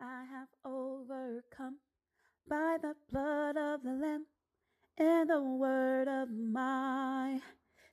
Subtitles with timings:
[0.00, 1.76] I have overcome
[2.46, 4.26] by the blood of the Lamb
[4.98, 7.40] and the word of my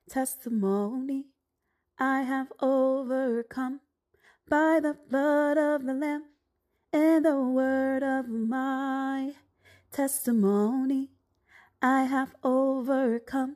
[0.10, 1.28] testimony.
[1.98, 3.80] I have overcome
[4.50, 6.26] by the blood of the Lamb
[6.92, 9.36] and the word of my
[9.94, 11.12] testimony.
[11.82, 13.56] I have overcome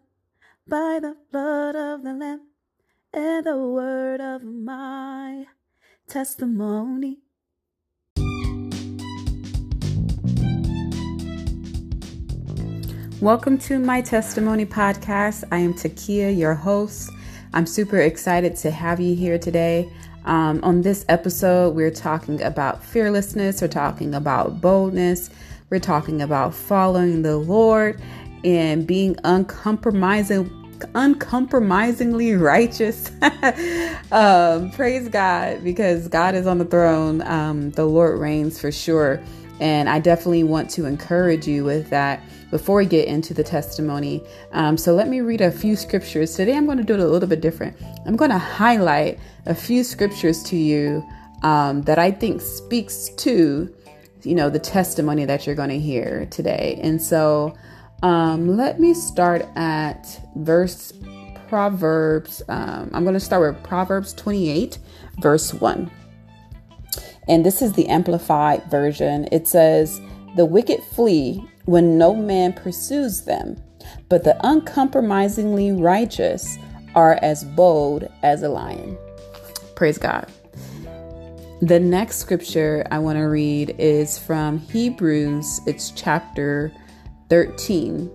[0.66, 2.48] by the blood of the Lamb
[3.14, 5.48] and the word of my
[6.08, 7.27] testimony.
[13.22, 15.44] Welcome to my testimony podcast.
[15.52, 17.10] I am Takia, your host.
[17.52, 19.92] I'm super excited to have you here today.
[20.26, 25.32] Um, on this episode, we're talking about fearlessness, we're talking about boldness,
[25.72, 28.00] we're talking about following the Lord
[28.44, 30.54] and being uncompromising
[30.94, 33.10] uncompromisingly righteous.
[34.12, 37.24] um, praise God because God is on the throne.
[37.24, 39.20] Um, the Lord reigns for sure.
[39.60, 44.24] And I definitely want to encourage you with that before we get into the testimony.
[44.52, 46.36] Um, so let me read a few scriptures.
[46.36, 47.76] Today I'm going to do it a little bit different.
[48.06, 51.08] I'm going to highlight a few scriptures to you
[51.44, 53.74] um, that I think speaks to,
[54.24, 56.80] you know, the testimony that you're going to hear today.
[56.82, 57.56] And so
[58.04, 60.94] um, let me start at verse
[61.48, 62.42] Proverbs.
[62.50, 64.78] Um, I'm going to start with Proverbs 28,
[65.20, 65.92] verse 1.
[67.28, 69.28] And this is the amplified version.
[69.32, 70.00] It says,
[70.36, 73.62] The wicked flee when no man pursues them,
[74.10, 76.58] but the uncompromisingly righteous
[76.96, 78.98] are as bold as a lion.
[79.76, 80.32] Praise God.
[81.62, 86.72] The next scripture I want to read is from Hebrews, it's chapter
[87.30, 88.10] 13.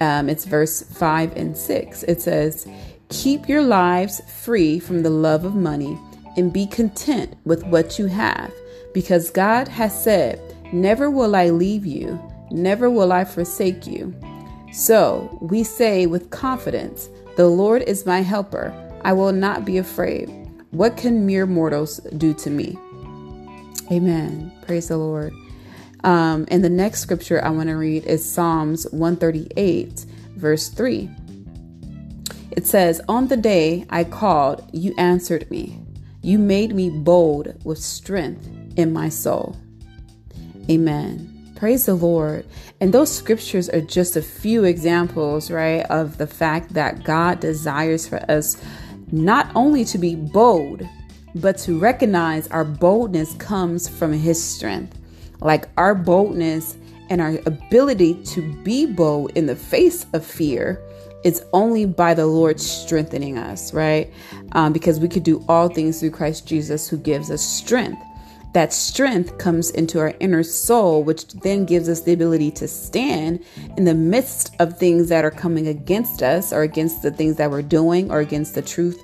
[0.00, 2.04] Um, it's verse 5 and 6.
[2.04, 2.66] It says,
[3.10, 5.98] Keep your lives free from the love of money
[6.36, 8.52] and be content with what you have,
[8.94, 10.40] because God has said,
[10.72, 12.18] Never will I leave you,
[12.54, 14.14] never will I forsake you.
[14.72, 18.72] So we say with confidence, The Lord is my helper.
[19.04, 20.28] I will not be afraid.
[20.70, 22.78] What can mere mortals do to me?
[23.92, 24.50] Amen.
[24.62, 25.32] Praise the Lord.
[26.04, 30.06] Um, and the next scripture I want to read is Psalms 138,
[30.36, 31.10] verse 3.
[32.50, 35.78] It says, On the day I called, you answered me.
[36.22, 39.56] You made me bold with strength in my soul.
[40.70, 41.33] Amen.
[41.56, 42.46] Praise the Lord.
[42.80, 48.08] And those scriptures are just a few examples, right, of the fact that God desires
[48.08, 48.62] for us
[49.12, 50.82] not only to be bold,
[51.36, 54.98] but to recognize our boldness comes from His strength.
[55.40, 56.76] Like our boldness
[57.10, 60.80] and our ability to be bold in the face of fear
[61.24, 64.12] is only by the Lord strengthening us, right?
[64.52, 68.02] Um, because we could do all things through Christ Jesus who gives us strength.
[68.54, 73.44] That strength comes into our inner soul, which then gives us the ability to stand
[73.76, 77.50] in the midst of things that are coming against us or against the things that
[77.50, 79.02] we're doing or against the truth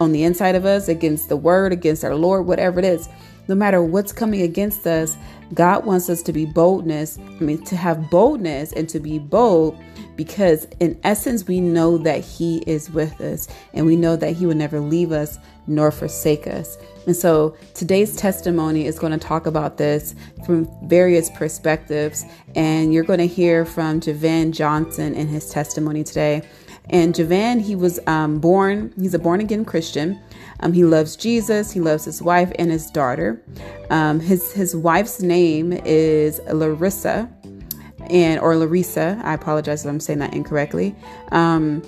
[0.00, 3.08] on the inside of us, against the word, against our Lord, whatever it is
[3.48, 5.16] no matter what's coming against us,
[5.54, 7.18] God wants us to be boldness.
[7.18, 9.78] I mean, to have boldness and to be bold
[10.16, 14.46] because, in essence, we know that He is with us and we know that He
[14.46, 16.78] will never leave us nor forsake us.
[17.06, 20.14] And so today's testimony is going to talk about this
[20.44, 22.24] from various perspectives.
[22.54, 26.42] And you're going to hear from Javan Johnson in his testimony today.
[26.90, 30.20] And Javan, he was um, born, he's a born again Christian.
[30.60, 31.72] Um, he loves Jesus.
[31.72, 33.42] He loves his wife and his daughter.
[33.90, 37.28] Um, his his wife's name is Larissa,
[38.08, 39.20] and or Larissa.
[39.24, 40.94] I apologize if I'm saying that incorrectly.
[41.30, 41.82] Um,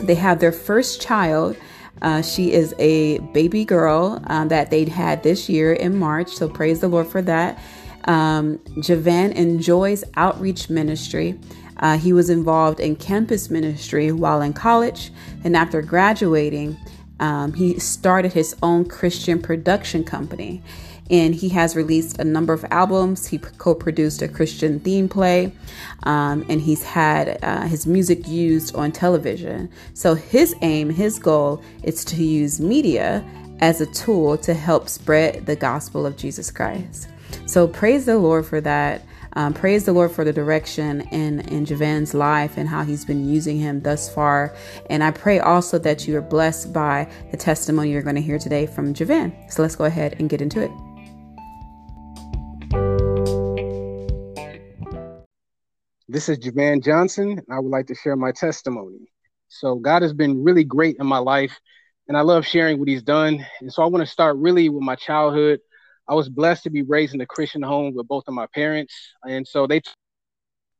[0.00, 1.56] they have their first child.
[2.02, 6.28] Uh, she is a baby girl uh, that they'd had this year in March.
[6.28, 7.58] So praise the Lord for that.
[8.04, 11.38] Um, Javan enjoys outreach ministry.
[11.76, 15.10] Uh, he was involved in campus ministry while in college,
[15.44, 16.76] and after graduating,
[17.20, 20.62] um, he started his own Christian production company
[21.10, 23.26] and he has released a number of albums.
[23.26, 25.52] He co produced a Christian theme play,
[26.04, 29.68] um, and he's had uh, his music used on television.
[29.92, 33.24] So, his aim, his goal is to use media
[33.58, 37.08] as a tool to help spread the gospel of Jesus Christ.
[37.46, 39.04] So, praise the Lord for that.
[39.34, 43.28] Um, praise the Lord for the direction in, in Javan's life and how he's been
[43.28, 44.56] using him thus far.
[44.88, 48.40] And I pray also that you are blessed by the testimony you're going to hear
[48.40, 49.32] today from Javan.
[49.48, 50.70] So let's go ahead and get into it.
[56.10, 59.12] This is Javan Johnson, and I would like to share my testimony.
[59.46, 61.56] So, God has been really great in my life,
[62.08, 63.46] and I love sharing what He's done.
[63.60, 65.60] And so, I want to start really with my childhood.
[66.08, 68.92] I was blessed to be raised in a Christian home with both of my parents,
[69.22, 69.92] and so they t-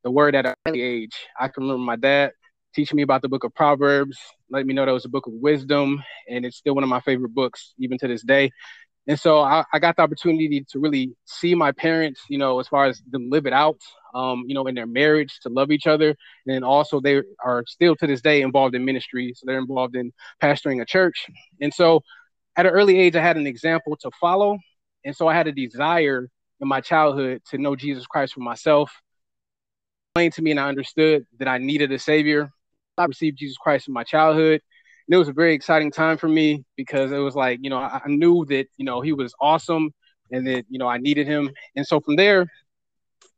[0.02, 1.14] the word at an early age.
[1.38, 2.32] I can remember my dad
[2.74, 4.18] teaching me about the book of Proverbs,
[4.50, 7.00] let me know that was a book of wisdom, and it's still one of my
[7.02, 8.50] favorite books even to this day.
[9.10, 12.68] And so I, I got the opportunity to really see my parents, you know, as
[12.68, 13.80] far as them live it out,
[14.14, 16.14] um, you know, in their marriage to love each other.
[16.46, 19.32] And also they are still to this day involved in ministry.
[19.34, 21.26] So they're involved in pastoring a church.
[21.60, 22.02] And so
[22.56, 24.58] at an early age, I had an example to follow.
[25.04, 26.28] And so I had a desire
[26.60, 28.92] in my childhood to know Jesus Christ for myself.
[30.14, 32.52] Explained to me, and I understood that I needed a savior.
[32.96, 34.60] I received Jesus Christ in my childhood.
[35.10, 37.78] And it was a very exciting time for me because it was like, you know,
[37.78, 39.92] I, I knew that, you know, he was awesome
[40.30, 41.50] and that, you know, I needed him.
[41.74, 42.42] And so from there,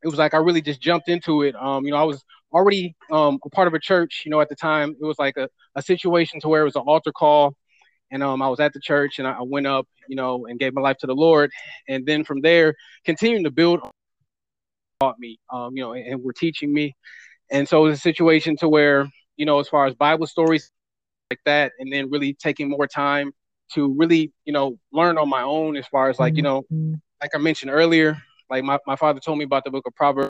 [0.03, 1.55] it was like I really just jumped into it.
[1.55, 2.23] Um, you know, I was
[2.53, 4.95] already um, a part of a church, you know, at the time.
[5.01, 7.55] It was like a, a situation to where it was an altar call.
[8.11, 10.75] And um, I was at the church and I went up, you know, and gave
[10.75, 11.49] my life to the Lord.
[11.89, 13.79] And then from there, continuing to build
[14.99, 16.95] taught me, um, you know, and, and were teaching me.
[17.49, 20.69] And so it was a situation to where, you know, as far as Bible stories
[21.33, 23.31] like that, and then really taking more time
[23.73, 26.93] to really, you know, learn on my own as far as like, you know, mm-hmm.
[27.21, 30.29] like I mentioned earlier, like my, my father told me about the book of Proverbs,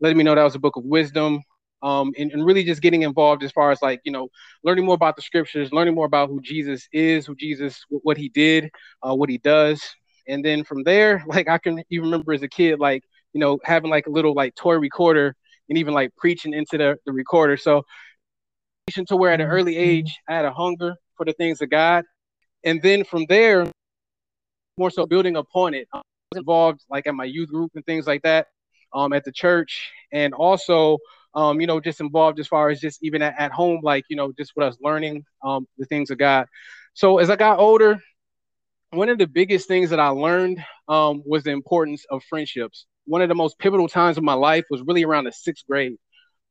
[0.00, 1.42] letting me know that was a book of wisdom.
[1.82, 4.28] Um, and, and really just getting involved as far as like, you know,
[4.64, 8.28] learning more about the scriptures, learning more about who Jesus is, who Jesus, what he
[8.30, 8.70] did,
[9.06, 9.82] uh, what he does.
[10.26, 13.02] And then from there, like I can even remember as a kid, like,
[13.34, 15.36] you know, having like a little like toy recorder
[15.68, 17.56] and even like preaching into the, the recorder.
[17.56, 17.82] So
[18.88, 22.04] to where at an early age I had a hunger for the things of God.
[22.64, 23.66] And then from there,
[24.78, 25.88] more so building upon it.
[25.92, 28.46] I was involved like at my youth group and things like that,
[28.92, 30.98] um, at the church, and also
[31.34, 34.16] um, you know, just involved as far as just even at, at home, like, you
[34.16, 36.46] know, just what I was learning, um, the things of God.
[36.94, 37.98] So as I got older,
[38.90, 42.86] one of the biggest things that I learned um, was the importance of friendships.
[43.04, 45.96] One of the most pivotal times of my life was really around the sixth grade.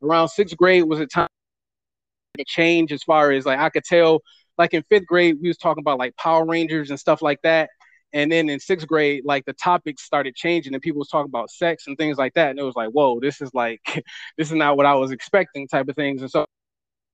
[0.04, 1.28] Around sixth grade was a time
[2.44, 4.22] change as far as like I could tell
[4.58, 7.70] like in fifth grade we was talking about like Power Rangers and stuff like that.
[8.14, 11.50] And then in sixth grade, like the topics started changing and people was talking about
[11.52, 12.50] sex and things like that.
[12.50, 13.82] And it was like, whoa, this is like
[14.38, 16.22] this is not what I was expecting type of things.
[16.22, 16.46] And so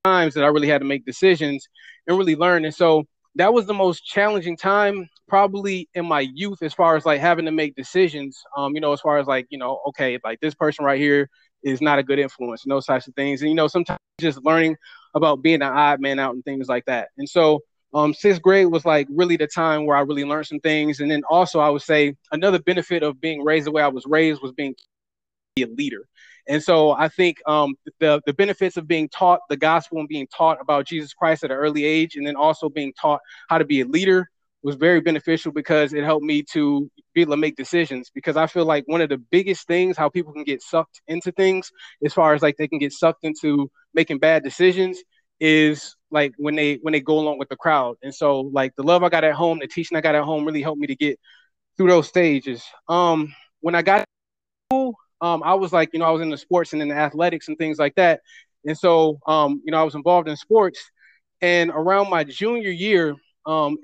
[0.03, 1.67] times that I really had to make decisions
[2.07, 2.65] and really learn.
[2.65, 7.05] And so that was the most challenging time probably in my youth as far as
[7.05, 8.43] like having to make decisions.
[8.57, 11.29] Um, you know, as far as like, you know, okay, like this person right here
[11.63, 13.41] is not a good influence and those types of things.
[13.41, 14.75] And you know, sometimes just learning
[15.13, 17.09] about being an odd man out and things like that.
[17.17, 17.61] And so
[17.93, 20.99] um, sixth grade was like really the time where I really learned some things.
[20.99, 24.05] And then also I would say another benefit of being raised the way I was
[24.05, 24.75] raised was being
[25.59, 26.07] a leader.
[26.47, 30.27] And so I think um, the the benefits of being taught the gospel and being
[30.35, 33.65] taught about Jesus Christ at an early age, and then also being taught how to
[33.65, 34.29] be a leader
[34.63, 38.11] was very beneficial because it helped me to be able to make decisions.
[38.13, 41.31] Because I feel like one of the biggest things how people can get sucked into
[41.31, 41.71] things,
[42.03, 45.01] as far as like they can get sucked into making bad decisions,
[45.39, 47.97] is like when they when they go along with the crowd.
[48.03, 50.45] And so like the love I got at home, the teaching I got at home
[50.45, 51.19] really helped me to get
[51.77, 52.63] through those stages.
[52.87, 54.05] Um, when I got
[54.69, 56.95] school, um, I was like, you know, I was in the sports and in the
[56.95, 58.21] athletics and things like that.
[58.65, 60.79] And so, um, you know, I was involved in sports.
[61.41, 63.15] And around my junior year,
[63.45, 63.77] um,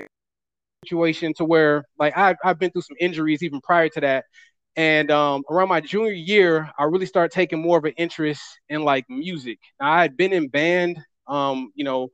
[0.84, 4.26] situation to where like I've, I've been through some injuries even prior to that.
[4.76, 8.84] And um, around my junior year, I really started taking more of an interest in
[8.84, 9.58] like music.
[9.80, 12.10] Now, I had been in band, um, you know,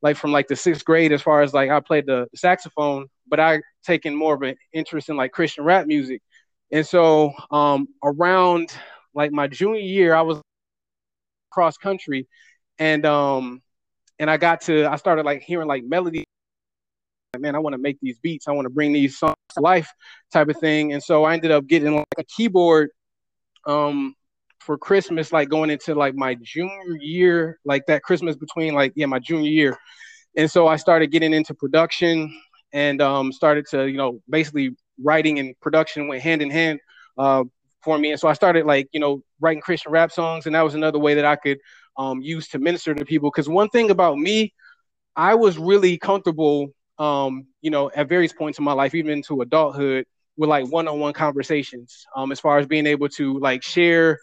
[0.00, 3.40] like from like the sixth grade, as far as like I played the saxophone, but
[3.40, 6.22] I taken more of an interest in like Christian rap music.
[6.72, 8.72] And so um, around
[9.14, 10.40] like my junior year, I was
[11.50, 12.26] cross country,
[12.78, 13.60] and um,
[14.18, 16.24] and I got to I started like hearing like melody
[17.40, 18.48] man, I want to make these beats.
[18.48, 19.90] I want to bring these songs to life
[20.32, 20.92] type of thing.
[20.92, 22.90] And so I ended up getting like a keyboard
[23.66, 24.14] um
[24.60, 29.06] for Christmas, like going into like my junior year, like that Christmas between like, yeah,
[29.06, 29.78] my junior year.
[30.36, 32.30] And so I started getting into production
[32.72, 36.80] and um started to, you know, basically writing and production went hand in hand
[37.16, 37.44] uh
[37.82, 38.10] for me.
[38.10, 40.46] And so I started like, you know, writing Christian rap songs.
[40.46, 41.58] And that was another way that I could
[41.96, 43.30] um use to minister to people.
[43.30, 44.52] Cause one thing about me,
[45.16, 49.40] I was really comfortable um, you know, at various points in my life, even into
[49.40, 54.18] adulthood, with like one-on-one conversations, um, as far as being able to like share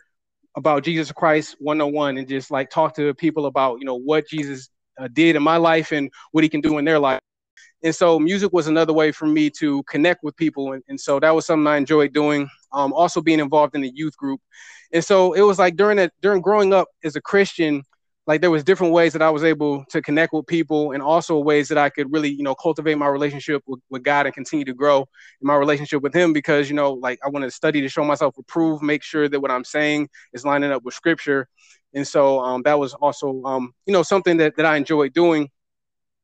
[0.56, 4.70] about Jesus Christ one-on-one and just like talk to people about, you know, what Jesus
[4.98, 7.20] uh, did in my life and what he can do in their life.
[7.84, 10.74] And so music was another way for me to connect with people.
[10.74, 12.50] And, and so that was something I enjoyed doing.
[12.72, 14.40] Um, also being involved in the youth group.
[14.94, 17.84] And so it was like during that, during growing up as a Christian,
[18.28, 21.38] like there was different ways that I was able to connect with people and also
[21.38, 24.66] ways that I could really, you know, cultivate my relationship with, with God and continue
[24.66, 27.82] to grow in my relationship with him because, you know, like I wanted to study
[27.82, 31.48] to show myself approved, make sure that what I'm saying is lining up with scripture.
[31.94, 35.50] And so um, that was also, um, you know, something that, that I enjoyed doing.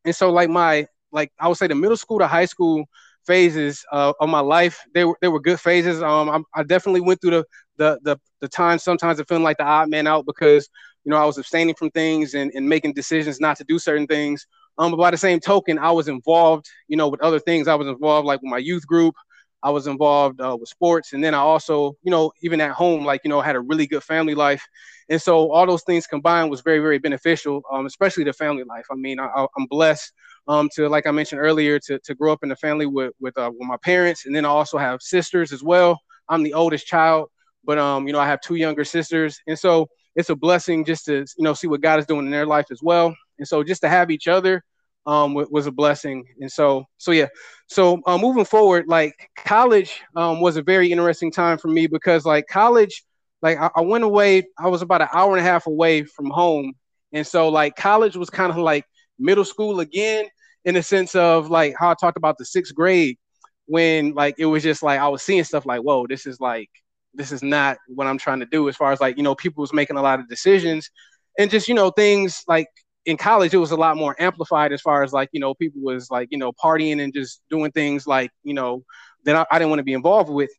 [0.04, 2.86] And so like my, like I would say the middle school to high school
[3.28, 6.02] phases uh, of my life, they were, they were good phases.
[6.02, 7.46] Um, I, I definitely went through the,
[7.78, 10.68] the, the, the time sometimes of feeling like the odd man out because
[11.04, 14.08] you know, I was abstaining from things and, and making decisions not to do certain
[14.08, 14.46] things.
[14.78, 17.68] Um, but by the same token, I was involved, you know, with other things.
[17.68, 19.16] I was involved like with my youth group.
[19.64, 23.06] I was involved uh, with sports, and then I also, you know, even at home,
[23.06, 24.66] like you know, had a really good family life,
[25.10, 28.86] and so all those things combined was very, very beneficial, um, especially the family life.
[28.92, 30.14] I mean, I, am blessed
[30.48, 33.38] um, to, like I mentioned earlier, to, to grow up in a family with with,
[33.38, 36.00] uh, with my parents, and then I also have sisters as well.
[36.28, 37.30] I'm the oldest child,
[37.64, 41.06] but um, you know, I have two younger sisters, and so it's a blessing just
[41.06, 43.16] to you know see what God is doing in their life as well.
[43.40, 44.64] And so just to have each other
[45.06, 46.26] um, was a blessing.
[46.40, 47.28] And so so yeah.
[47.68, 52.26] So uh, moving forward, like college um, was a very interesting time for me because
[52.26, 53.04] like college,
[53.42, 54.48] like I, I went away.
[54.60, 56.74] I was about an hour and a half away from home,
[57.14, 58.86] and so like college was kind of like
[59.18, 60.26] middle school again
[60.66, 63.18] in the sense of like how I talked about the sixth grade
[63.66, 66.70] when like it was just like I was seeing stuff like whoa this is like
[67.14, 69.62] this is not what I'm trying to do as far as like, you know, people
[69.62, 70.90] was making a lot of decisions
[71.38, 72.68] and just, you know, things like
[73.06, 75.82] in college, it was a lot more amplified as far as like, you know, people
[75.82, 78.84] was like, you know, partying and just doing things like, you know,
[79.26, 80.52] that I, I didn't want to be involved with.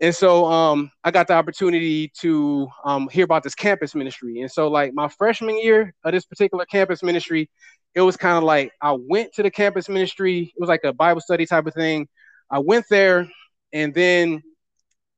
[0.00, 4.40] And so um, I got the opportunity to um, hear about this campus ministry.
[4.40, 7.50] And so, like, my freshman year of this particular campus ministry,
[7.94, 10.54] it was kind of like I went to the campus ministry.
[10.56, 12.08] It was like a Bible study type of thing.
[12.50, 13.28] I went there,
[13.74, 14.42] and then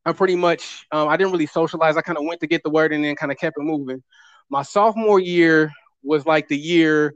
[0.05, 1.97] I pretty much um, I didn't really socialize.
[1.97, 4.03] I kind of went to get the word and then kind of kept it moving.
[4.51, 7.15] My sophomore year was like the year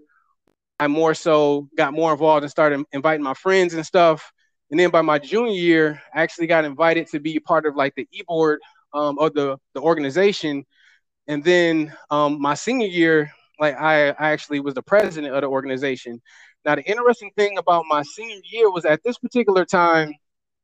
[0.79, 4.31] I more so got more involved and started inviting my friends and stuff.
[4.71, 7.95] And then by my junior year, I actually got invited to be part of like
[7.95, 8.61] the e-board
[8.93, 10.65] um, of the, the organization.
[11.29, 15.49] And then um, my senior year, like I, I actually was the president of the
[15.49, 16.21] organization.
[16.65, 20.13] Now, the interesting thing about my senior year was at this particular time,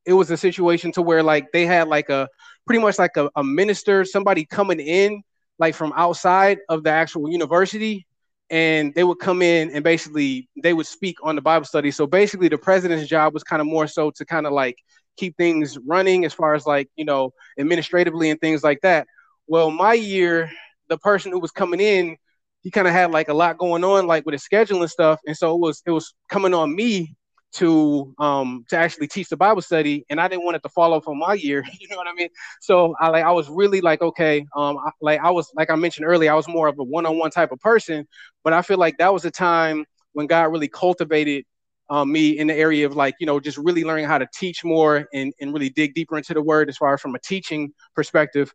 [0.05, 2.29] it was a situation to where like they had like a
[2.67, 5.23] pretty much like a, a minister, somebody coming in
[5.59, 8.07] like from outside of the actual university
[8.51, 11.91] and they would come in and basically they would speak on the bible study.
[11.91, 14.77] So basically the president's job was kind of more so to kind of like
[15.17, 19.07] keep things running as far as like you know administratively and things like that.
[19.47, 20.51] Well my year
[20.89, 22.17] the person who was coming in
[22.63, 25.21] he kind of had like a lot going on like with his schedule and stuff
[25.27, 27.15] and so it was it was coming on me
[27.53, 30.95] to um to actually teach the Bible study, and I didn't want it to fall
[30.95, 31.65] off on my year.
[31.81, 32.29] You know what I mean?
[32.61, 35.75] So I like I was really like okay, um, I, like I was like I
[35.75, 38.07] mentioned earlier, I was more of a one-on-one type of person,
[38.45, 41.45] but I feel like that was a time when God really cultivated
[41.91, 44.65] um, me in the area of like you know just really learning how to teach
[44.65, 47.73] more and and really dig deeper into the Word as far as from a teaching
[47.95, 48.53] perspective.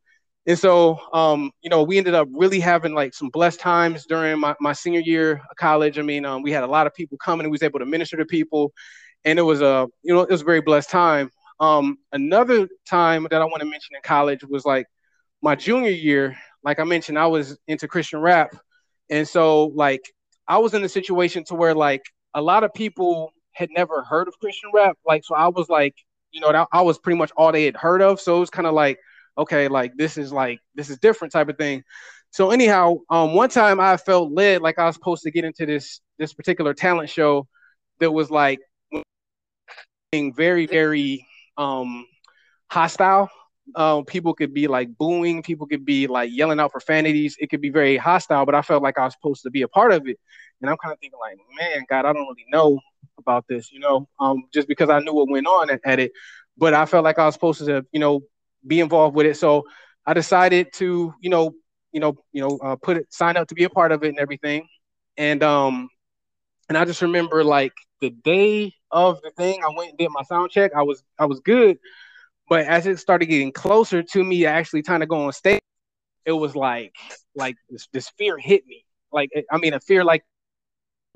[0.48, 4.40] And so, um, you know, we ended up really having like some blessed times during
[4.40, 6.00] my, my senior year of college.
[6.00, 7.86] I mean, um, we had a lot of people coming and we was able to
[7.86, 8.72] minister to people.
[9.26, 11.30] And it was a, you know, it was a very blessed time.
[11.60, 14.88] Um, another time that I want to mention in college was like
[15.42, 16.38] my junior year.
[16.64, 18.56] Like I mentioned, I was into Christian rap.
[19.10, 20.02] And so like
[20.48, 24.30] I was in a situation to where like a lot of people had never heard
[24.30, 24.98] of Christian rap.
[25.06, 25.96] Like, so I was like,
[26.32, 28.22] you know, I was pretty much all they had heard of.
[28.22, 28.98] So it was kind of like,
[29.38, 31.84] okay, like this is like this is different type of thing.
[32.32, 35.66] So anyhow, um, one time I felt led like I was supposed to get into
[35.66, 37.48] this this particular talent show
[38.00, 38.60] that was like
[40.12, 41.26] being very very
[41.58, 42.06] um
[42.70, 43.30] hostile.
[43.76, 47.36] Um, people could be like booing, people could be like yelling out profanities.
[47.40, 49.68] It could be very hostile, but I felt like I was supposed to be a
[49.68, 50.18] part of it.
[50.62, 52.80] And I'm kind of thinking like, man, God, I don't really know
[53.18, 56.14] about this, you know, um, just because I knew what went on at, at it.
[56.58, 58.22] But I felt like I was supposed to, you know,
[58.66, 59.38] be involved with it.
[59.38, 59.66] So
[60.06, 61.54] I decided to, you know,
[61.92, 64.10] you know, you know, uh, put it, sign up to be a part of it
[64.10, 64.68] and everything.
[65.18, 65.90] And um,
[66.70, 70.24] and I just remember like the day of the thing, I went and did my
[70.24, 70.72] sound check.
[70.76, 71.78] I was I was good,
[72.50, 75.62] but as it started getting closer to me actually trying to go on stage,
[76.26, 76.94] it was like
[77.36, 78.86] like this, this fear hit me.
[79.12, 80.24] Like I mean, a fear like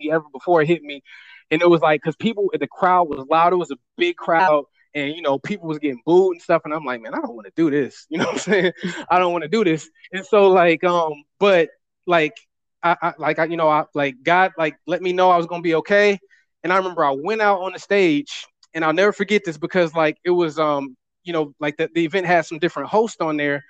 [0.10, 1.04] ever before it hit me,
[1.52, 3.54] and it was like because people, the crowd was loud.
[3.54, 6.74] It was a big crowd and you know people was getting booed and stuff and
[6.74, 8.72] i'm like man i don't want to do this you know what i'm saying
[9.10, 11.70] i don't want to do this and so like um but
[12.08, 12.34] like
[12.84, 15.46] I, I like i you know i like god like let me know i was
[15.46, 16.20] gonna be okay
[16.64, 19.94] and i remember i went out on the stage and i'll never forget this because
[19.94, 23.38] like it was um you know like the, the event had some different hosts on
[23.38, 23.64] there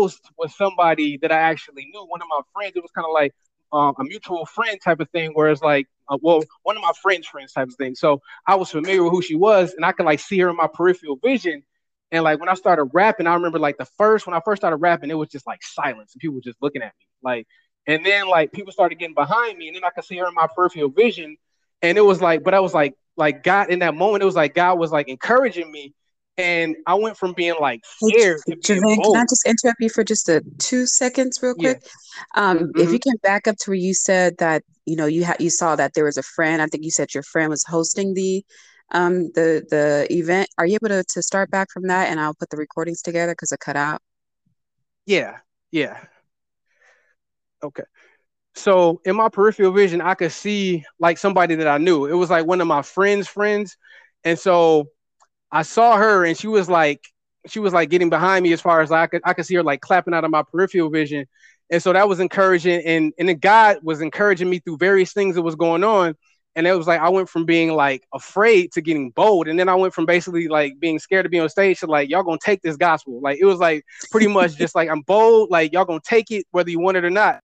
[0.00, 2.04] Host was somebody that I actually knew.
[2.06, 2.72] One of my friends.
[2.74, 3.32] It was kind of like
[3.72, 6.92] um, a mutual friend type of thing, where it's like, uh, well, one of my
[7.00, 7.94] friends' friends type of thing.
[7.94, 10.56] So I was familiar with who she was, and I could like see her in
[10.56, 11.62] my peripheral vision.
[12.10, 14.76] And like when I started rapping, I remember like the first when I first started
[14.76, 17.06] rapping, it was just like silence and people were just looking at me.
[17.22, 17.46] Like,
[17.86, 20.34] and then like people started getting behind me, and then I could see her in
[20.34, 21.36] my peripheral vision.
[21.82, 24.36] And it was like, but I was like, like God in that moment, it was
[24.36, 25.94] like God was like encouraging me
[26.36, 29.88] and I went from being like scared hey, to Javan, can I just interrupt you
[29.88, 31.82] for just a two seconds, real quick?
[31.82, 32.50] Yeah.
[32.50, 32.80] Um, mm-hmm.
[32.80, 35.50] If you can back up to where you said that you know you had you
[35.50, 36.62] saw that there was a friend.
[36.62, 38.44] I think you said your friend was hosting the
[38.92, 40.48] um the the event.
[40.58, 43.32] Are you able to to start back from that, and I'll put the recordings together
[43.32, 44.00] because it cut out.
[45.06, 45.38] Yeah,
[45.70, 46.04] yeah.
[47.62, 47.84] Okay.
[48.54, 52.06] So in my peripheral vision, I could see like somebody that I knew.
[52.06, 53.76] It was like one of my friends' friends,
[54.24, 54.88] and so
[55.50, 57.00] I saw her and she was like
[57.46, 59.62] she was like getting behind me as far as I could I could see her
[59.62, 61.26] like clapping out of my peripheral vision.
[61.70, 65.34] And so that was encouraging and and then God was encouraging me through various things
[65.34, 66.14] that was going on.
[66.56, 69.48] And it was like I went from being like afraid to getting bold.
[69.48, 72.10] And then I went from basically like being scared to be on stage to like
[72.10, 73.20] y'all gonna take this gospel.
[73.20, 76.46] Like it was like pretty much just like I'm bold, like y'all gonna take it
[76.50, 77.40] whether you want it or not.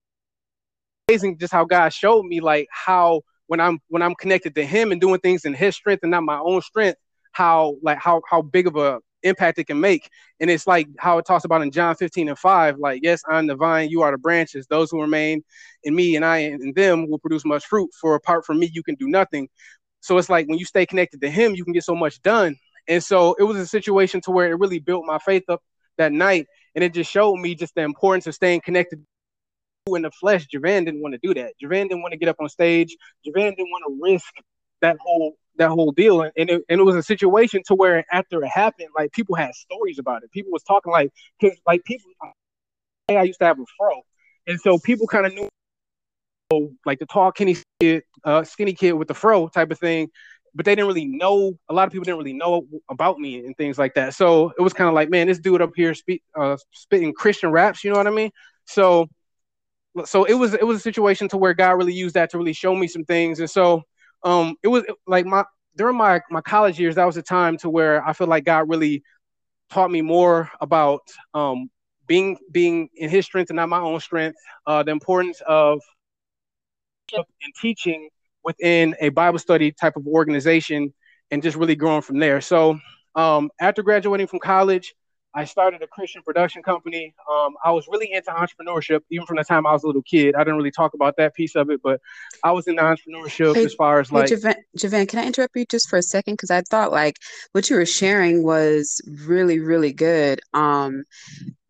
[1.09, 4.93] Amazing just how God showed me like how when I'm when I'm connected to him
[4.93, 6.97] and doing things in his strength and not my own strength,
[7.33, 10.09] how like how how big of a impact it can make.
[10.39, 13.47] And it's like how it talks about in John 15 and 5, like, yes, I'm
[13.47, 14.67] the vine, you are the branches.
[14.67, 15.43] Those who remain
[15.83, 17.89] in me and I and them will produce much fruit.
[17.99, 19.49] For apart from me, you can do nothing.
[20.01, 22.55] So it's like when you stay connected to him, you can get so much done.
[22.87, 25.61] And so it was a situation to where it really built my faith up
[25.97, 26.47] that night.
[26.75, 29.03] And it just showed me just the importance of staying connected
[29.87, 30.45] in the flesh.
[30.45, 31.53] Javan didn't want to do that.
[31.59, 32.95] Javan didn't want to get up on stage.
[33.25, 34.33] Javan didn't want to risk
[34.81, 38.03] that whole that whole deal and, and, it, and it was a situation to where
[38.11, 40.31] after it happened like people had stories about it.
[40.31, 42.09] People was talking like because like people
[43.09, 44.01] i used to have a fro
[44.47, 45.49] and so people kind of knew
[46.85, 50.09] like the tall skinny kid uh, skinny kid with the fro type of thing
[50.53, 53.55] but they didn't really know a lot of people didn't really know about me and
[53.55, 54.13] things like that.
[54.13, 57.51] So it was kind of like man this dude up here speak, uh, spitting christian
[57.51, 58.31] raps you know what i mean?
[58.65, 59.07] So
[60.05, 62.53] so it was it was a situation to where god really used that to really
[62.53, 63.83] show me some things and so
[64.23, 65.43] um, it was like my
[65.75, 68.69] during my my college years, that was a time to where I feel like God
[68.69, 69.03] really
[69.69, 71.01] taught me more about
[71.33, 71.69] um,
[72.07, 74.37] being being in His strength and not my own strength.
[74.65, 75.81] Uh, the importance of
[77.13, 78.09] and teaching
[78.43, 80.93] within a Bible study type of organization,
[81.29, 82.41] and just really growing from there.
[82.41, 82.79] So
[83.15, 84.93] um, after graduating from college,
[85.33, 87.13] I started a Christian production company.
[87.31, 90.35] Um, I was really into entrepreneurship even from the time I was a little kid.
[90.35, 92.01] I didn't really talk about that piece of it, but
[92.43, 94.27] I was into entrepreneurship hey, as far as like.
[94.27, 96.33] Javan, Javan, can I interrupt you just for a second?
[96.33, 97.17] Because I thought like
[97.53, 100.41] what you were sharing was really, really good.
[100.53, 101.03] Um,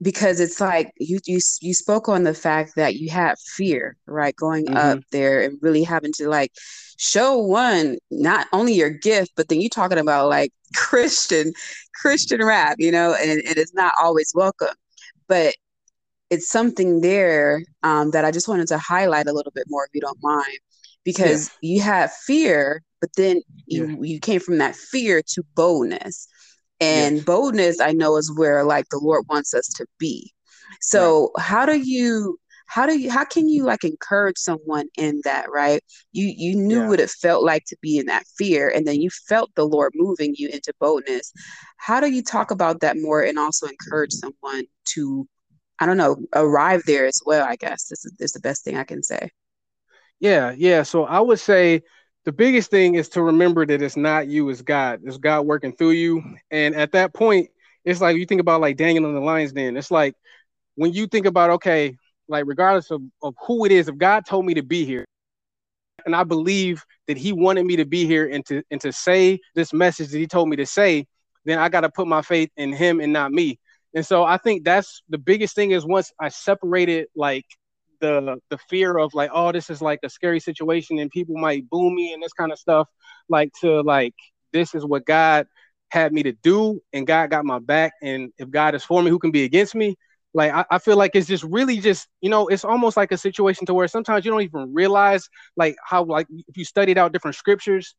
[0.02, 4.36] because it's like you you you spoke on the fact that you had fear, right,
[4.36, 4.78] going mm-hmm.
[4.78, 6.52] up there and really having to like
[6.98, 11.54] show one not only your gift, but then you talking about like Christian
[11.96, 14.76] Christian rap, you know, and, and it's not always welcome,
[15.28, 15.56] but
[16.30, 19.90] it's something there um, that I just wanted to highlight a little bit more, if
[19.94, 20.60] you don't mind,
[21.04, 21.74] because yeah.
[21.74, 23.96] you have fear, but then you yeah.
[24.02, 26.28] you came from that fear to boldness
[26.82, 27.26] and yes.
[27.26, 30.34] boldness i know is where like the lord wants us to be
[30.82, 31.46] so right.
[31.46, 32.38] how do you
[32.72, 35.82] how do you how can you like encourage someone in that right
[36.14, 36.88] you you knew yeah.
[36.88, 39.92] what it felt like to be in that fear and then you felt the lord
[39.96, 41.34] moving you into boldness
[41.78, 45.28] how do you talk about that more and also encourage someone to
[45.80, 48.64] i don't know arrive there as well i guess this is, this is the best
[48.64, 49.30] thing i can say
[50.20, 51.82] yeah yeah so i would say
[52.24, 55.02] the biggest thing is to remember that it's not you, it's God.
[55.04, 56.24] It's God working through you.
[56.52, 57.50] And at that point,
[57.84, 59.76] it's like you think about like Daniel in the lion's den.
[59.76, 60.14] It's like
[60.76, 64.46] when you think about, okay, like regardless of, of who it is, if God told
[64.46, 65.06] me to be here,
[66.06, 69.40] and I believe that he wanted me to be here and to and to say
[69.56, 71.06] this message that he told me to say,
[71.46, 73.60] then I got to put my faith in him and not me.
[73.94, 77.46] And so I think that's the biggest thing is once I separated like
[78.02, 81.70] the the fear of like oh this is like a scary situation and people might
[81.70, 82.88] boo me and this kind of stuff
[83.30, 84.16] like to like
[84.52, 85.46] this is what god
[85.90, 89.10] had me to do and god got my back and if god is for me
[89.10, 89.96] who can be against me
[90.34, 93.18] like I, I feel like it's just really just you know it's almost like a
[93.18, 97.12] situation to where sometimes you don't even realize like how like if you studied out
[97.12, 97.96] different scriptures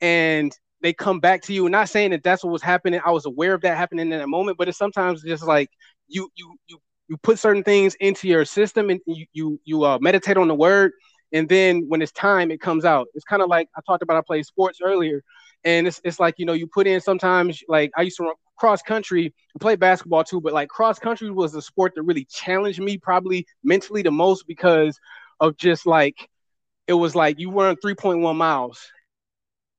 [0.00, 1.66] and they come back to you.
[1.66, 3.00] And not saying that that's what was happening.
[3.04, 5.70] I was aware of that happening in that moment but it's sometimes just like
[6.08, 9.98] you you you you put certain things into your system and you you, you uh,
[10.00, 10.92] meditate on the word.
[11.32, 13.06] And then when it's time it comes out.
[13.14, 15.22] It's kind of like i talked about i played sports earlier.
[15.64, 18.82] And it's, it's like you know you put in sometimes like i used to cross
[18.82, 22.80] country, I played basketball too, but like cross country was the sport that really challenged
[22.80, 24.98] me probably mentally the most because
[25.40, 26.28] of just like
[26.86, 28.80] it was like you weren't 3.1 miles.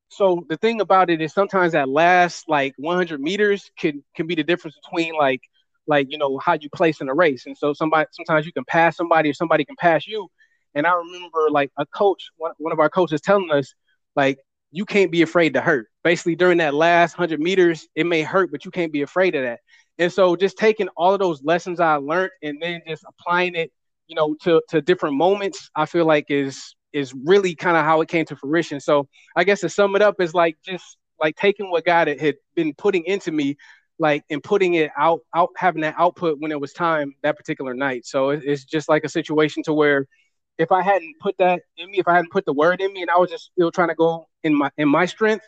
[0.10, 4.36] So the thing about it is sometimes that last like 100 meters can can be
[4.36, 5.42] the difference between like
[5.86, 7.46] like you know how you place in a race.
[7.46, 10.28] And so somebody sometimes you can pass somebody or somebody can pass you.
[10.76, 13.74] And I remember like a coach, one, one of our coaches telling us
[14.16, 14.38] like
[14.72, 15.88] you can't be afraid to hurt.
[16.08, 19.44] Basically, during that last 100 meters, it may hurt, but you can't be afraid of
[19.44, 19.60] that.
[19.98, 23.74] And so, just taking all of those lessons I learned and then just applying it,
[24.08, 28.00] you know, to to different moments, I feel like is is really kind of how
[28.00, 28.80] it came to fruition.
[28.80, 32.36] So, I guess to sum it up is like just like taking what God had
[32.56, 33.58] been putting into me,
[34.00, 37.74] like and putting it out, out having that output when it was time that particular
[37.74, 38.06] night.
[38.06, 40.08] So it's just like a situation to where
[40.58, 43.02] if I hadn't put that in me, if I hadn't put the word in me,
[43.02, 45.44] and I was just still trying to go in my in my strength,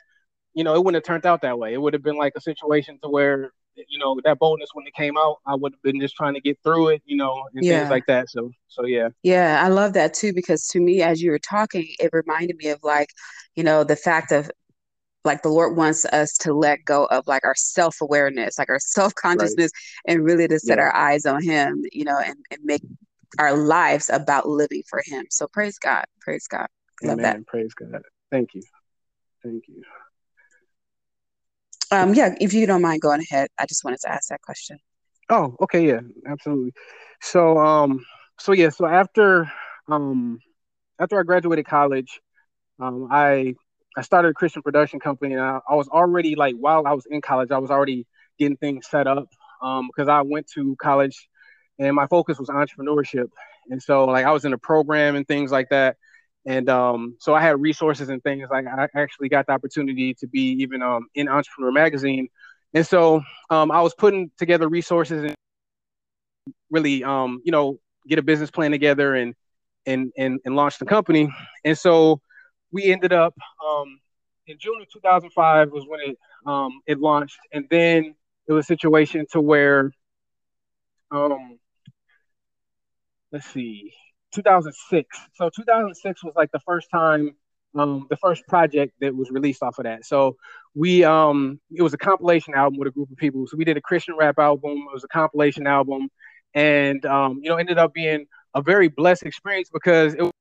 [0.54, 1.74] you know, it wouldn't have turned out that way.
[1.74, 4.94] It would have been like a situation to where, you know, that boldness when it
[4.94, 7.64] came out, I would have been just trying to get through it, you know, and
[7.64, 7.80] yeah.
[7.80, 8.30] things like that.
[8.30, 9.10] So, so yeah.
[9.24, 12.70] Yeah, I love that too because to me, as you were talking, it reminded me
[12.70, 13.10] of like,
[13.56, 14.50] you know, the fact of
[15.26, 18.80] like the Lord wants us to let go of like our self awareness, like our
[18.80, 19.72] self consciousness,
[20.08, 20.14] right.
[20.14, 20.86] and really to set yeah.
[20.86, 22.82] our eyes on Him, you know, and, and make
[23.38, 25.26] our lives about living for Him.
[25.30, 26.68] So praise God, praise God.
[27.04, 27.38] Love Amen.
[27.38, 27.48] that.
[27.48, 28.02] Praise God.
[28.32, 28.64] Thank you.
[29.44, 29.84] Thank you.
[31.91, 34.78] Um, yeah, if you don't mind going ahead, I just wanted to ask that question.
[35.30, 36.73] Oh, okay, yeah, absolutely.
[37.21, 38.06] So, um,
[38.39, 39.52] so yeah, so after,
[39.88, 40.39] um,
[40.99, 42.19] after I graduated college,
[42.80, 43.56] um, I
[43.97, 47.06] I started a Christian production company, and I, I was already like while I was
[47.10, 48.06] in college, I was already
[48.38, 49.28] getting things set up,
[49.62, 51.28] um, because I went to college,
[51.80, 53.30] and my focus was entrepreneurship,
[53.69, 55.97] and so like I was in a program and things like that,
[56.50, 60.28] and um, so I had resources and things like I actually got the opportunity to
[60.28, 62.28] be even um, in Entrepreneur Magazine,
[62.74, 65.36] and so um, I was putting together resources and
[66.72, 69.36] really um, you know get a business plan together and
[69.86, 71.32] and and and launch the company.
[71.64, 72.20] And so
[72.72, 74.00] we ended up um,
[74.48, 78.16] in June of 2005 was when it um, it launched, and then
[78.48, 79.92] it was a situation to where
[81.12, 81.60] um,
[83.32, 83.94] let's see
[84.34, 85.20] 2006.
[85.36, 87.36] So 2006 was like the first time,
[87.76, 90.06] um, the first project that was released off of that.
[90.06, 90.38] So
[90.76, 93.48] we, um, it was a compilation album with a group of people.
[93.48, 94.86] So we did a Christian rap album.
[94.89, 96.10] It was a compilation album,
[96.54, 100.32] and um, you know, ended up being a very blessed experience because it was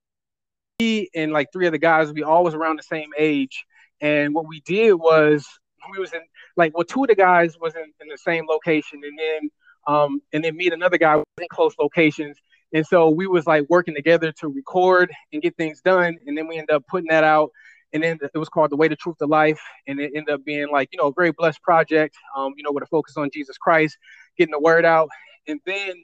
[0.80, 2.12] me and like three other guys.
[2.12, 3.64] We all was around the same age,
[4.00, 5.46] and what we did was
[5.92, 6.20] we was in
[6.56, 9.50] like well, two of the guys was in, in the same location, and then
[9.86, 12.36] um, and then me and another guy in close locations
[12.72, 16.16] and so we was like working together to record and get things done.
[16.26, 17.50] And then we ended up putting that out.
[17.94, 19.60] And then it was called The Way, to Truth, to Life.
[19.86, 22.70] And it ended up being like, you know, a very blessed project, um, you know,
[22.70, 23.96] with a focus on Jesus Christ,
[24.36, 25.08] getting the word out.
[25.46, 25.94] And then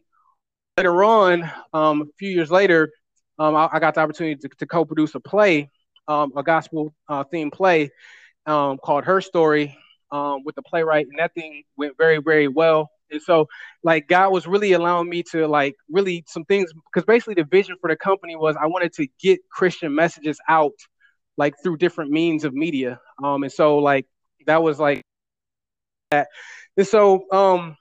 [0.79, 2.91] later on, um, a few years later,
[3.39, 5.71] um, I, I, got the opportunity to, to co-produce a play,
[6.09, 7.91] um, a gospel uh, themed play
[8.47, 9.77] um, called Her Story
[10.11, 11.07] um, with the playwright.
[11.11, 12.91] And that thing went very, very well.
[13.15, 13.49] And so,
[13.83, 17.77] like, God was really allowing me to, like, really some things, because basically the vision
[17.81, 20.73] for the company was I wanted to get Christian messages out,
[21.37, 23.01] like, through different means of media.
[23.23, 24.07] Um, and so, like,
[24.47, 25.03] that was like
[26.11, 26.29] that.
[26.77, 27.77] And so, um,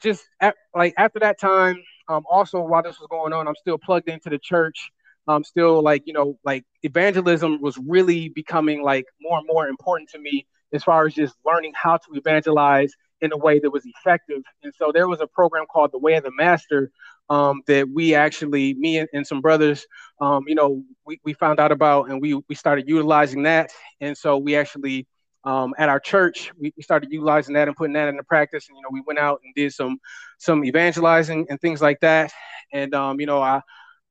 [0.00, 3.78] just at, like after that time, um, also while this was going on, I'm still
[3.78, 4.90] plugged into the church.
[5.28, 10.10] I'm still like, you know, like evangelism was really becoming like more and more important
[10.10, 13.84] to me as far as just learning how to evangelize in a way that was
[13.86, 14.42] effective.
[14.62, 16.90] And so there was a program called The Way of the Master
[17.28, 19.86] um, that we actually, me and, and some brothers,
[20.20, 23.70] um, you know, we, we found out about and we, we started utilizing that.
[24.00, 25.06] And so we actually,
[25.44, 28.68] um, at our church, we, we started utilizing that and putting that into practice.
[28.68, 29.98] And, you know, we went out and did some,
[30.38, 32.32] some evangelizing and things like that.
[32.72, 33.62] And, um, you know, I,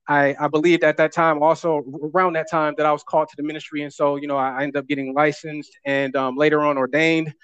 [0.08, 1.82] I, I believed at that time, also
[2.14, 4.50] around that time, that I was called to the ministry, and so you know I,
[4.50, 7.34] I ended up getting licensed and um, later on ordained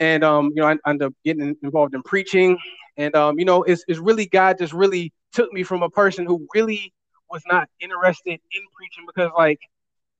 [0.00, 2.58] and um, you know, I, I ended up getting involved in preaching,
[2.96, 6.26] and um, you know, it's, it's really God just really took me from a person
[6.26, 6.92] who really
[7.30, 9.58] was not interested in preaching because like,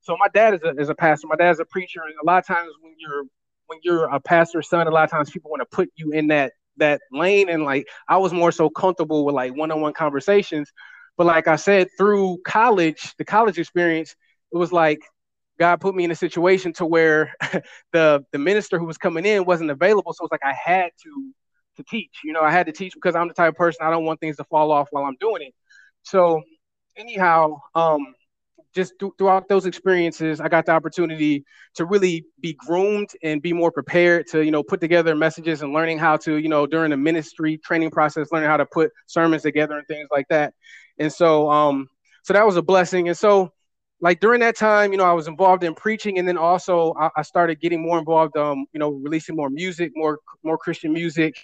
[0.01, 2.39] so my dad is a, is a pastor, my dad's a preacher, and a lot
[2.39, 3.25] of times when you're
[3.67, 6.29] when you're a pastor's son, a lot of times people want to put you in
[6.29, 10.73] that that lane, and like I was more so comfortable with like one-on-one conversations,
[11.17, 14.15] but like I said, through college, the college experience,
[14.53, 15.01] it was like
[15.59, 17.35] God put me in a situation to where
[17.93, 20.13] the the minister who was coming in wasn't available.
[20.13, 21.33] So it's like I had to
[21.77, 22.21] to teach.
[22.25, 24.21] You know, I had to teach because I'm the type of person I don't want
[24.21, 25.55] things to fall off while I'm doing it.
[26.03, 26.43] So
[26.97, 28.15] anyhow, um,
[28.75, 33.53] just th- throughout those experiences, I got the opportunity to really be groomed and be
[33.53, 36.91] more prepared to, you know, put together messages and learning how to, you know, during
[36.91, 40.55] the ministry training process, learning how to put sermons together and things like that.
[40.99, 41.89] And so, um,
[42.25, 43.09] so that was a blessing.
[43.09, 43.53] And so,
[44.03, 47.09] like during that time, you know, I was involved in preaching, and then also I,
[47.17, 51.35] I started getting more involved, um, you know, releasing more music, more more Christian music.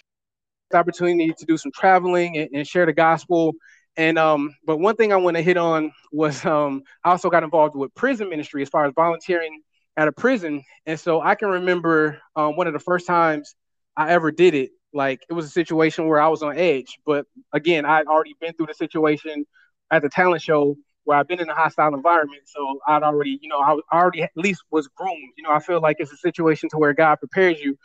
[0.69, 3.55] The opportunity to do some traveling and, and share the gospel
[3.99, 7.43] and um, but one thing I want to hit on was um, I also got
[7.43, 9.61] involved with prison ministry as far as volunteering
[9.97, 10.63] at a prison.
[10.85, 13.55] And so I can remember um, one of the first times
[13.97, 14.71] I ever did it.
[14.93, 18.53] Like it was a situation where I was on edge, but again, I'd already been
[18.53, 19.45] through the situation
[19.91, 20.77] at the talent show
[21.09, 22.43] where I've been in a hostile environment.
[22.45, 25.33] So I'd already, you know, I already at least was groomed.
[25.37, 27.79] You know, I feel like it's a situation to where God prepares you.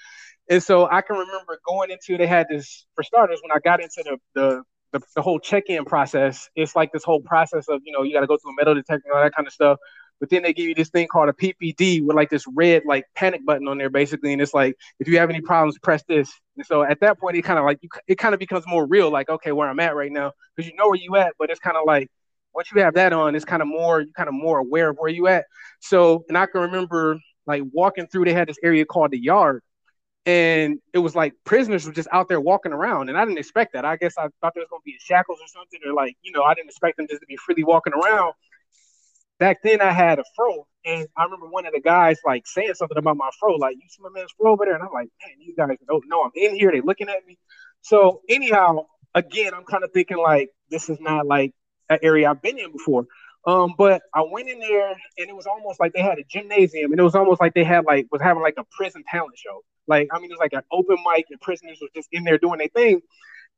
[0.50, 3.80] And so I can remember going into they had this for starters when I got
[3.80, 7.90] into the the the, the whole check-in process it's like this whole process of you
[7.90, 9.76] know you got to go through a metal detector and all that kind of stuff
[10.20, 13.04] but then they give you this thing called a ppd with like this red like
[13.16, 16.32] panic button on there basically and it's like if you have any problems press this
[16.56, 18.87] and so at that point it kind of like you, it kind of becomes more
[18.87, 21.50] real like okay where i'm at right now because you know where you at but
[21.50, 22.08] it's kind of like
[22.55, 24.97] once you have that on it's kind of more you kind of more aware of
[24.99, 25.45] where you at.
[25.81, 29.62] So and i can remember like walking through they had this area called the yard
[30.27, 33.75] and it was like prisoners were just out there walking around and i didn't expect
[33.75, 33.85] that.
[33.85, 36.33] I guess i thought there was going to be shackles or something or like you
[36.33, 38.33] know i didn't expect them just to be freely walking around.
[39.38, 42.75] Back then i had a fro and i remember one of the guys like saying
[42.75, 44.75] something about my fro like you see my man's fro over there?
[44.75, 46.23] And i'm like man these guys don't know.
[46.23, 46.71] I'm in here.
[46.73, 47.37] They looking at me.
[47.83, 51.53] So anyhow again i'm kind of thinking like this is not like
[51.90, 53.07] an area i've been in before
[53.47, 56.92] um, but I went in there and it was almost like they had a gymnasium
[56.92, 59.62] and it was almost like they had like was having like a prison talent show.
[59.87, 62.38] Like, I mean, it was like an open mic and prisoners were just in there
[62.38, 63.03] doing their thing.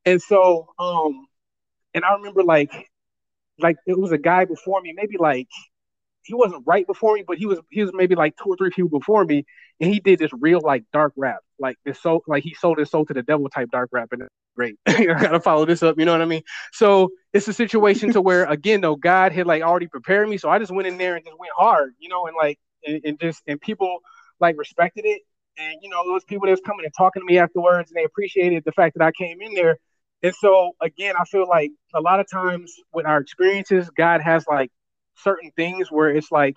[0.04, 1.28] And so, um,
[1.94, 2.72] and I remember like,
[3.60, 5.48] like it was a guy before me, maybe like
[6.26, 8.70] he wasn't right before me, but he was he was maybe like two or three
[8.70, 9.44] people before me,
[9.80, 12.90] and he did this real like dark rap, like this so like he sold his
[12.90, 14.22] soul to the devil type dark rap, and
[14.56, 14.76] great.
[14.86, 16.42] I gotta follow this up, you know what I mean?
[16.72, 20.50] So it's a situation to where again though God had like already prepared me, so
[20.50, 23.20] I just went in there and just went hard, you know, and like and, and
[23.20, 23.98] just and people
[24.40, 25.22] like respected it,
[25.58, 28.64] and you know, those people that's coming and talking to me afterwards, and they appreciated
[28.64, 29.78] the fact that I came in there.
[30.22, 34.44] And so again, I feel like a lot of times with our experiences, God has
[34.48, 34.70] like
[35.16, 36.56] certain things where it's like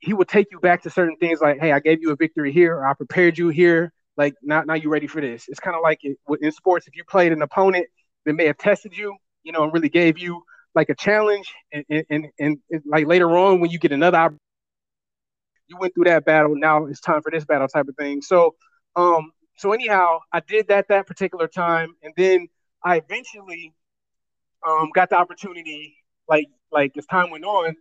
[0.00, 2.52] He will take you back to certain things, like, "Hey, I gave you a victory
[2.52, 3.92] here, or I prepared you here.
[4.16, 6.86] Like, now, now you ready for this." It's kind of like it, in sports.
[6.86, 7.86] If you played an opponent
[8.24, 10.42] that may have tested you, you know, and really gave you
[10.74, 14.30] like a challenge, and and, and, and like later on when you get another
[15.68, 16.54] you went through that battle.
[16.56, 18.22] Now it's time for this battle type of thing.
[18.22, 18.54] So,
[18.96, 22.48] um, so anyhow, I did that that particular time, and then
[22.84, 23.74] I eventually
[24.66, 25.96] um, got the opportunity,
[26.28, 27.76] like like as time went on,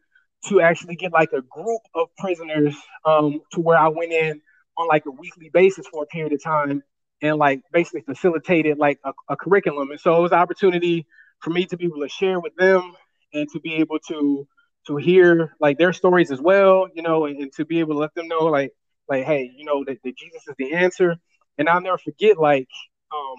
[0.46, 4.42] to actually get like a group of prisoners um, to where I went in
[4.78, 6.84] on like a weekly basis for a period of time
[7.22, 9.92] and like basically facilitated like a, a curriculum.
[9.92, 11.08] And so it was an opportunity
[11.40, 12.94] for me to be able to share with them
[13.34, 14.48] and to be able to
[14.88, 18.00] to hear like their stories as well, you know, and, and to be able to
[18.00, 18.72] let them know like
[19.10, 21.16] like hey, you know that, that Jesus is the answer.
[21.58, 22.70] And I'll never forget like
[23.12, 23.36] um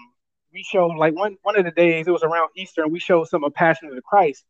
[0.53, 3.29] we showed like one one of the days it was around Easter and we showed
[3.29, 4.45] some of Passion of the Christ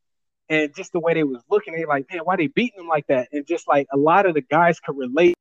[0.49, 3.07] and just the way they was looking, they like, man, why they beating him like
[3.09, 3.29] that?
[3.33, 5.35] And just like a lot of the guys could relate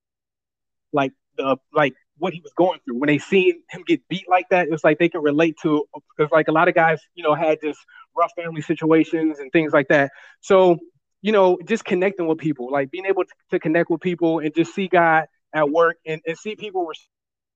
[0.93, 4.45] like the like what he was going through when they seen him get beat like
[4.49, 4.67] that.
[4.69, 7.59] It's like they can relate to because like a lot of guys, you know, had
[7.61, 7.79] just
[8.15, 10.11] rough family situations and things like that.
[10.41, 10.79] So
[11.21, 14.53] you know, just connecting with people, like being able to, to connect with people and
[14.53, 16.89] just see God at work and, and see people,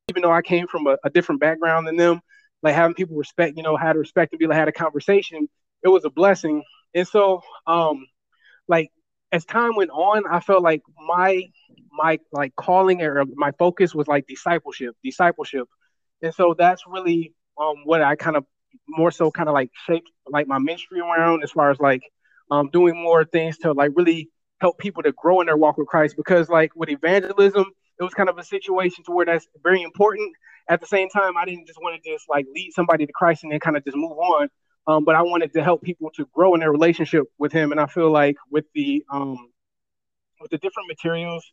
[0.09, 2.21] even though I came from a, a, different background than them,
[2.63, 5.47] like having people respect, you know, had to respect and be like, had a conversation,
[5.83, 6.63] it was a blessing.
[6.93, 8.06] And so, um,
[8.67, 8.89] like
[9.32, 11.43] as time went on, I felt like my,
[11.91, 15.67] my like calling or my focus was like discipleship, discipleship.
[16.21, 18.45] And so that's really um, what I kind of
[18.88, 22.01] more so kind of like shaped like my ministry around as far as like
[22.49, 25.88] um, doing more things to like really help people to grow in their walk with
[25.88, 26.15] Christ.
[26.17, 27.65] Because like with evangelism,
[27.99, 30.34] it was kind of a situation to where that's very important.
[30.69, 33.43] At the same time, I didn't just want to just like lead somebody to Christ
[33.43, 34.49] and then kind of just move on.
[34.87, 37.71] Um, but I wanted to help people to grow in their relationship with Him.
[37.71, 39.37] And I feel like with the um,
[40.39, 41.45] with the different materials,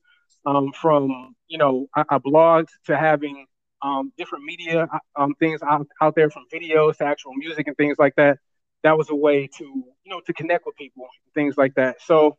[0.47, 3.47] um, from you know I, I blogged to having
[3.83, 7.97] um, different media um, things out, out there, from videos to actual music and things
[7.99, 8.39] like that
[8.83, 12.37] that was a way to you know to connect with people things like that so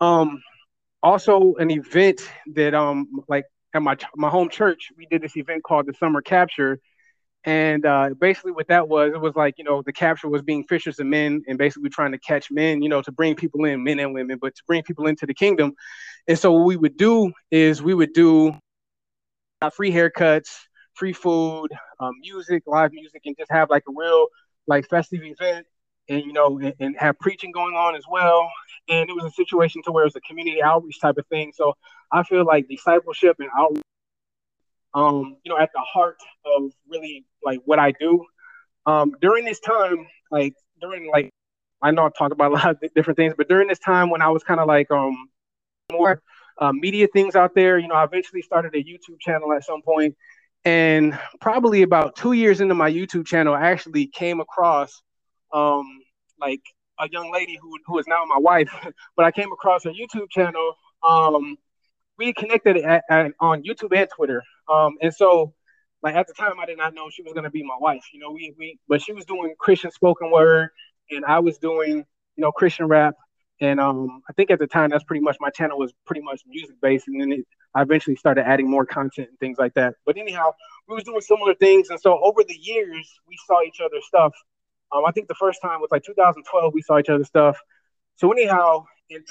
[0.00, 0.42] um
[1.02, 2.20] also an event
[2.54, 6.20] that um like at my my home church we did this event called the summer
[6.20, 6.78] capture
[7.44, 10.64] And uh, basically, what that was, it was like, you know, the capture was being
[10.64, 13.84] fishers of men and basically trying to catch men, you know, to bring people in,
[13.84, 15.74] men and women, but to bring people into the kingdom.
[16.26, 18.54] And so, what we would do is we would do
[19.62, 20.50] uh, free haircuts,
[20.94, 21.68] free food,
[22.00, 24.26] um, music, live music, and just have like a real
[24.66, 25.66] like festive event
[26.08, 28.48] and you know and, and, have preaching going on as well
[28.88, 31.52] and it was a situation to where it was a community outreach type of thing
[31.54, 31.74] so
[32.12, 33.82] i feel like discipleship and outreach
[34.94, 38.24] um you know at the heart of really like what i do
[38.86, 41.30] um during this time like during like
[41.82, 44.22] i know i talk about a lot of different things but during this time when
[44.22, 45.28] i was kind of like um
[45.92, 46.22] more
[46.60, 49.82] uh, media things out there you know i eventually started a youtube channel at some
[49.82, 50.16] point
[50.64, 55.02] and probably about two years into my youtube channel i actually came across
[55.52, 56.02] um,
[56.40, 56.60] like
[56.98, 58.70] a young lady who who is now my wife,
[59.16, 60.74] but I came across her YouTube channel.
[61.02, 61.56] Um,
[62.18, 64.42] we connected at, at, on YouTube and Twitter.
[64.68, 65.54] Um, and so
[66.02, 68.04] like at the time I did not know she was gonna be my wife.
[68.12, 70.70] You know, we we but she was doing Christian spoken word
[71.10, 72.04] and I was doing,
[72.36, 73.14] you know, Christian rap.
[73.60, 76.42] And um, I think at the time that's pretty much my channel was pretty much
[76.46, 79.94] music based, and then it, I eventually started adding more content and things like that.
[80.06, 80.52] But anyhow,
[80.88, 84.32] we was doing similar things, and so over the years we saw each other's stuff,
[84.92, 86.72] um, I think the first time was like 2012.
[86.72, 87.58] We saw each other stuff.
[88.14, 89.24] So anyhow, in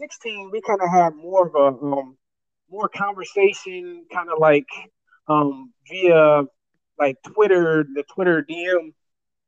[0.00, 2.16] 2016, we kind of had more of a um,
[2.70, 4.66] more conversation, kind of like
[5.28, 6.44] um, via
[6.98, 8.92] like Twitter, the Twitter DM.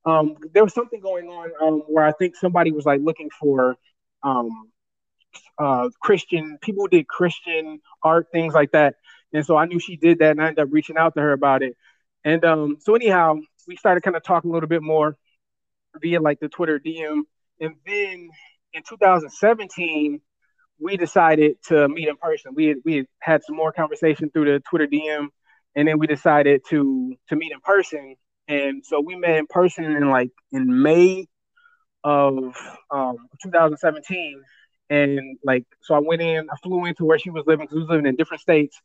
[0.04, 3.76] Um, there was something going on um, where I think somebody was like looking for
[4.22, 4.70] um,
[5.58, 8.96] uh, Christian people did Christian art, things like that.
[9.32, 11.32] And so I knew she did that, and I ended up reaching out to her
[11.32, 11.76] about it.
[12.24, 13.36] And um, so anyhow,
[13.66, 15.16] we started kind of talking a little bit more
[16.00, 17.22] via like the Twitter DM.
[17.60, 18.30] And then
[18.74, 20.20] in 2017,
[20.82, 22.52] we decided to meet in person.
[22.54, 25.28] We had, we had, had some more conversation through the Twitter DM,
[25.76, 28.16] and then we decided to to meet in person.
[28.48, 31.28] And so we met in person in like in May
[32.04, 32.36] of
[32.90, 34.42] um, 2017.
[34.90, 37.82] And like, so I went in, I flew into where she was living because we
[37.82, 38.78] was living in different states.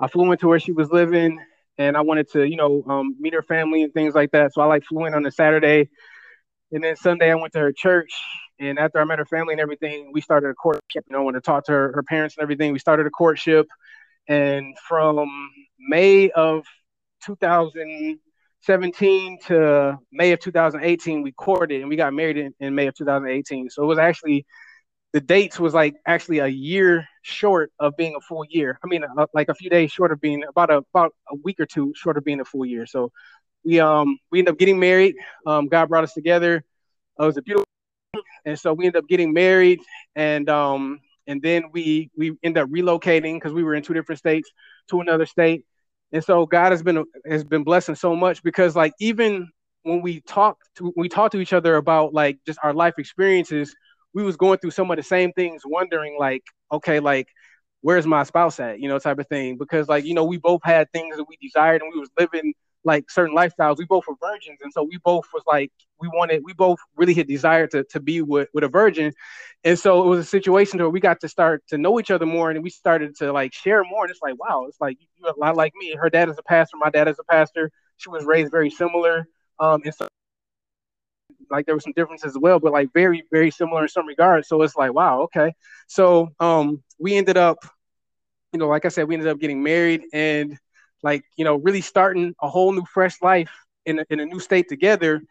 [0.00, 1.38] I flew into where she was living,
[1.78, 4.52] and I wanted to, you know, um, meet her family and things like that.
[4.54, 5.88] So I like flew in on a Saturday,
[6.72, 8.12] and then Sunday I went to her church.
[8.58, 11.04] And after I met her family and everything, we started a courtship.
[11.08, 13.66] You know, when to talk to her, her parents and everything, we started a courtship.
[14.28, 15.28] And from
[15.78, 16.64] May of
[17.24, 22.94] 2017 to May of 2018, we courted and we got married in, in May of
[22.94, 23.70] 2018.
[23.70, 24.46] So it was actually
[25.12, 28.78] the dates was like actually a year short of being a full year.
[28.82, 31.60] I mean, uh, like a few days short of being about a about a week
[31.60, 32.86] or two short of being a full year.
[32.86, 33.12] So
[33.64, 35.16] we um we ended up getting married.
[35.46, 36.64] Um, God brought us together.
[37.18, 37.66] it was a beautiful,
[38.44, 39.80] and so we ended up getting married,
[40.16, 44.18] and um and then we we ended up relocating because we were in two different
[44.18, 44.50] states
[44.90, 45.64] to another state.
[46.12, 49.48] And so God has been has been blessing so much because like even
[49.82, 53.74] when we talk to we talk to each other about like just our life experiences
[54.14, 57.28] we was going through some of the same things, wondering like, okay, like
[57.80, 59.56] where's my spouse at, you know, type of thing.
[59.58, 62.54] Because like, you know, we both had things that we desired and we was living
[62.84, 63.78] like certain lifestyles.
[63.78, 64.58] We both were virgins.
[64.62, 68.00] And so we both was like, we wanted, we both really had desire to, to
[68.00, 69.12] be with, with a virgin.
[69.64, 72.26] And so it was a situation where we got to start to know each other
[72.26, 74.04] more and we started to like share more.
[74.04, 75.94] And it's like, wow, it's like you're a lot like me.
[75.94, 76.76] Her dad is a pastor.
[76.78, 77.70] My dad is a pastor.
[77.98, 79.28] She was raised very similar.
[79.60, 80.08] Um, and so
[81.50, 84.48] like there were some differences as well, but like very, very similar in some regards.
[84.48, 85.52] So it's like, wow, okay.
[85.86, 87.58] So um we ended up,
[88.52, 90.58] you know, like I said, we ended up getting married and
[91.02, 93.50] like, you know, really starting a whole new fresh life
[93.86, 95.22] in a, in a new state together.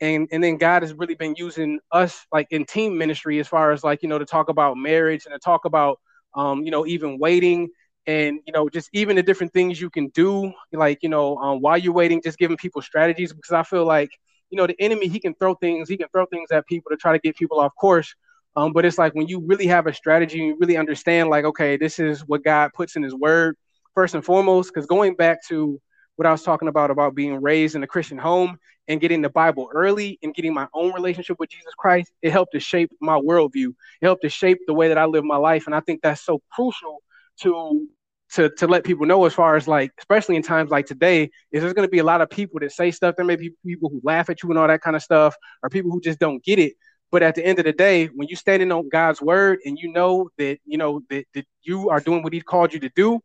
[0.00, 3.72] And and then God has really been using us like in team ministry as far
[3.72, 6.00] as like, you know, to talk about marriage and to talk about
[6.34, 7.68] um, you know, even waiting
[8.06, 11.60] and you know just even the different things you can do like you know um,
[11.60, 14.08] while you're waiting just giving people strategies because i feel like
[14.50, 16.96] you know, the enemy, he can throw things, he can throw things at people to
[16.96, 18.14] try to get people off course.
[18.56, 21.44] Um, but it's like when you really have a strategy, and you really understand, like,
[21.44, 23.56] okay, this is what God puts in his word,
[24.00, 25.78] first and foremost, because going back to
[26.16, 28.58] what I was talking about, about being raised in a Christian home
[28.88, 32.52] and getting the Bible early and getting my own relationship with Jesus Christ, it helped
[32.52, 33.68] to shape my worldview.
[34.00, 35.66] It helped to shape the way that I live my life.
[35.66, 37.02] And I think that's so crucial
[37.42, 37.86] to
[38.32, 41.60] to to let people know as far as like especially in times like today is
[41.60, 43.90] there's going to be a lot of people that say stuff there may be people
[43.90, 46.42] who laugh at you and all that kind of stuff or people who just don't
[46.44, 46.74] get it
[47.10, 49.92] but at the end of the day when you're standing on god's word and you
[49.92, 53.20] know that you know that, that you are doing what he called you to do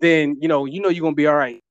[0.00, 1.62] then you know you know you're to be all right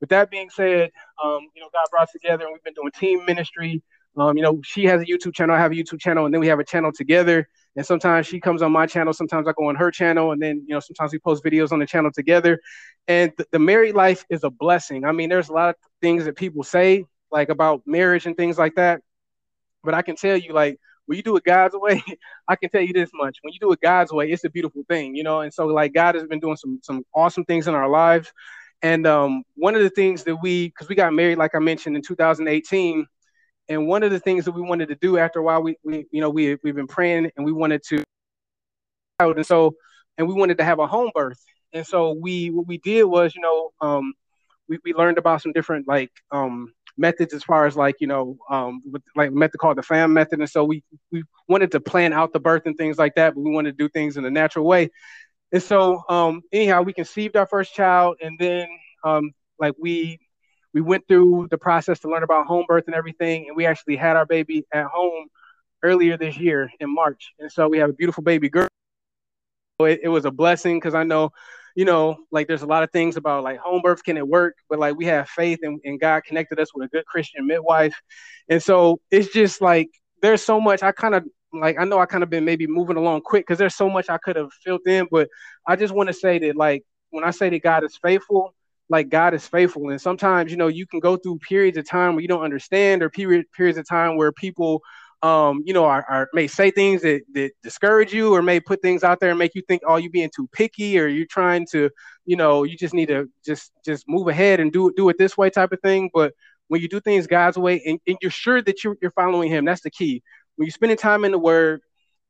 [0.00, 0.90] with that being said
[1.22, 3.82] um, you know god brought us together and we've been doing team ministry
[4.16, 6.40] um, you know she has a youtube channel i have a youtube channel and then
[6.40, 7.46] we have a channel together
[7.76, 10.56] And sometimes she comes on my channel, sometimes I go on her channel, and then
[10.66, 12.58] you know sometimes we post videos on the channel together.
[13.08, 15.04] And th- the married life is a blessing.
[15.04, 18.58] I mean, there's a lot of things that people say like about marriage and things
[18.58, 19.00] like that,
[19.82, 22.02] but I can tell you like when you do it God's way,
[22.48, 24.82] I can tell you this much: when you do it God's way, it's a beautiful
[24.88, 25.40] thing, you know.
[25.40, 28.32] And so, like, God has been doing some some awesome things in our lives.
[28.82, 31.96] And um, one of the things that we, because we got married, like I mentioned,
[31.96, 33.06] in 2018,
[33.70, 36.04] and one of the things that we wanted to do after a while, we, we
[36.10, 38.04] you know, we we've been praying and we wanted to,
[39.20, 39.74] and so,
[40.18, 41.40] and we wanted to have a home birth.
[41.72, 44.12] And so we, what we did was, you know, um,
[44.68, 48.36] we, we learned about some different like um, methods as far as like you know
[48.50, 48.82] um,
[49.16, 50.40] like method called the fam method.
[50.40, 53.42] And so we we wanted to plan out the birth and things like that but
[53.42, 54.90] we wanted to do things in a natural way.
[55.52, 58.66] And so um, anyhow we conceived our first child and then
[59.04, 60.18] um, like we
[60.72, 63.46] we went through the process to learn about home birth and everything.
[63.48, 65.28] And we actually had our baby at home
[65.82, 67.32] earlier this year in march.
[67.38, 68.66] And so we have a beautiful baby girl.
[69.80, 71.32] It, it was a blessing because i know
[71.74, 74.56] you know, like there's a lot of things about like home birth, can it work?
[74.68, 77.94] But like we have faith and, and God connected us with a good Christian midwife.
[78.48, 79.88] And so it's just like
[80.22, 82.96] there's so much I kind of like I know I kind of been maybe moving
[82.96, 85.28] along quick because there's so much I could have filled in, but
[85.66, 88.54] I just want to say that like when I say that God is faithful,
[88.88, 89.88] like God is faithful.
[89.90, 93.02] And sometimes, you know, you can go through periods of time where you don't understand
[93.02, 94.82] or period periods of time where people
[95.24, 98.82] um, you know, are, are, may say things that, that discourage you or may put
[98.82, 101.66] things out there and make you think, oh, you're being too picky or you're trying
[101.72, 101.88] to,
[102.26, 105.16] you know, you just need to just just move ahead and do it do it
[105.16, 106.10] this way type of thing.
[106.12, 106.34] But
[106.68, 109.64] when you do things God's way and, and you're sure that you're, you're following him,
[109.64, 110.22] that's the key.
[110.56, 111.80] When you're spending time in the word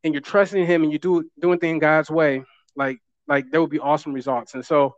[0.05, 2.45] and you're trusting him and you do doing things God's way,
[2.77, 4.55] like like there will be awesome results.
[4.55, 4.95] And so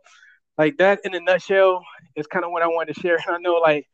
[0.55, 1.81] like that in a nutshell
[2.15, 3.15] is kind of what I wanted to share.
[3.15, 3.87] And I know like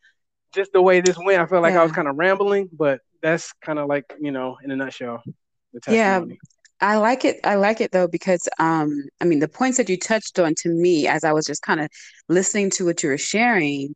[0.53, 1.79] just the way this went, I felt like yeah.
[1.79, 5.23] I was kind of rambling, but that's kind of like you know in a nutshell
[5.89, 6.23] yeah.
[6.81, 9.97] i like it i like it though because um i mean the points that you
[9.97, 11.89] touched on to me as i was just kind of
[12.29, 13.95] listening to what you were sharing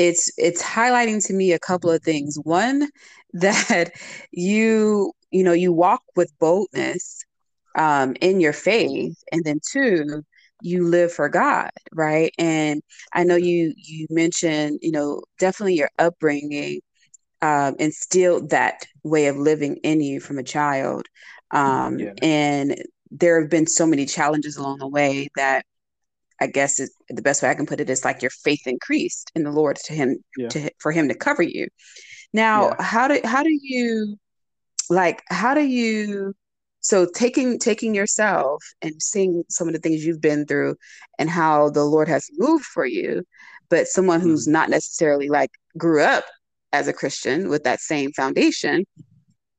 [0.00, 2.38] it's it's highlighting to me a couple of things.
[2.42, 2.88] One
[3.34, 3.92] that
[4.32, 7.24] you you know you walk with boldness
[7.76, 10.22] um in your faith and then two
[10.62, 12.32] you live for God, right?
[12.38, 12.82] And
[13.14, 16.80] I know you you mentioned, you know, definitely your upbringing
[17.42, 21.06] um, instilled that way of living in you from a child.
[21.50, 22.12] Um, yeah.
[22.22, 22.76] And
[23.10, 25.64] there have been so many challenges along the way that
[26.40, 29.30] I guess it, the best way I can put it is like your faith increased
[29.34, 30.48] in the Lord to him yeah.
[30.48, 31.68] to for him to cover you.
[32.32, 32.82] Now, yeah.
[32.82, 34.16] how do how do you
[34.88, 36.34] like how do you
[36.80, 40.76] so taking taking yourself and seeing some of the things you've been through
[41.18, 43.22] and how the Lord has moved for you,
[43.68, 44.52] but someone who's mm-hmm.
[44.52, 46.24] not necessarily like grew up
[46.72, 48.84] as a Christian with that same foundation,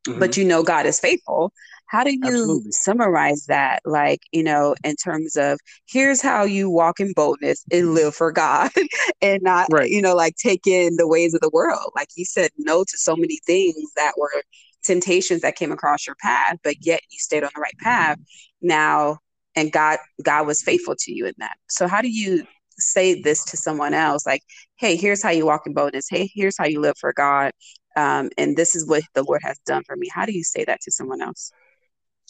[0.07, 0.19] mm-hmm.
[0.19, 1.51] but you know God is faithful.
[1.87, 2.71] How do you Absolutely.
[2.71, 3.81] summarize that?
[3.83, 8.31] Like, you know, in terms of here's how you walk in boldness and live for
[8.31, 8.71] God
[9.21, 9.89] and not, right.
[9.89, 11.91] you know, like take in the ways of the world.
[11.93, 14.41] Like you said no to so many things that were
[14.83, 18.17] temptations that came across your path, but yet you stayed on the right path.
[18.61, 19.17] Now,
[19.55, 21.57] and God, God was faithful to you in that.
[21.69, 22.47] So how do you
[22.79, 24.43] say this to someone else like
[24.81, 26.07] hey here's how you walk in boldness.
[26.09, 27.51] Hey here's how you live for god.
[27.95, 30.09] Um, and this is what the lord has done for me.
[30.11, 31.51] How do you say that to someone else?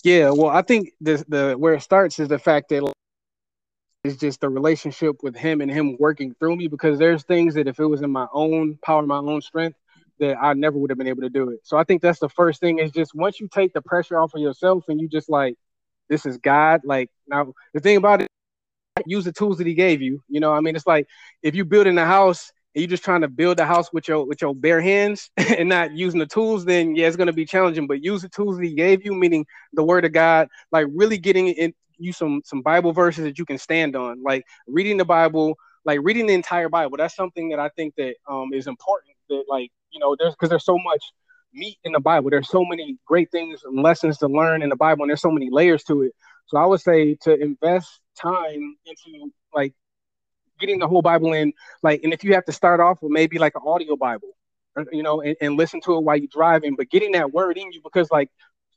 [0.04, 2.92] Yeah well i think the the where it starts is the fact that
[4.04, 7.68] it's just the relationship with him and him working through me because there's things that
[7.68, 9.78] if it was in my own power my own strength
[10.20, 11.60] that i never would have been able to do it.
[11.64, 14.34] So i think that's the first thing is just once you take the pressure off
[14.34, 15.56] of yourself and you just like
[16.10, 18.31] this is god like now the thing about it
[19.06, 20.22] use the tools that he gave you.
[20.30, 21.08] You know, I mean, it's like
[21.44, 24.26] if you're building a house and you're just trying to build a house with your
[24.26, 27.88] with your bare hands and not using the tools, then yeah, it's gonna be challenging.
[27.88, 31.18] But use the tools that he gave you, meaning the word of God, like really
[31.18, 35.06] getting in you some some Bible verses that you can stand on, like reading the
[35.06, 36.98] Bible, like reading the entire Bible.
[36.98, 39.16] That's something that I think that um is important.
[39.30, 41.04] That like you know, there's because there's so much
[41.54, 42.30] meat in the Bible.
[42.30, 45.32] There's so many great things and lessons to learn in the Bible, and there's so
[45.32, 46.14] many layers to it.
[46.52, 49.74] So I would say to invest time into like
[50.60, 53.40] getting the whole Bible in, like, and if you have to start off with maybe
[53.40, 54.36] like an audio Bible,
[54.92, 57.72] you know, and, and listen to it while you're driving, but getting that word in
[57.72, 58.30] you because like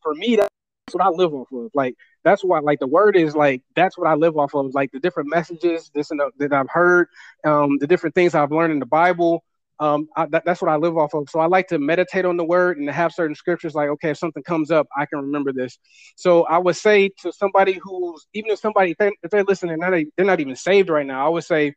[0.03, 0.49] for me that's
[0.93, 1.72] what I live off of.
[1.75, 4.72] Like that's what like the word is like that's what I live off of.
[4.72, 7.09] Like the different messages, this and the, that I've heard,
[7.45, 9.43] um, the different things I've learned in the Bible
[9.81, 11.29] um, I, that, that's what I live off of.
[11.31, 14.18] So I like to meditate on the word and have certain scriptures like, okay, if
[14.18, 15.79] something comes up, I can remember this.
[16.16, 19.79] So I would say to somebody who's, even if somebody, if, they, if they're listening,
[19.79, 21.75] they're not, they're not even saved right now, I would say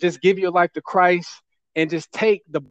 [0.00, 1.30] just give your life to Christ
[1.74, 2.62] and just take the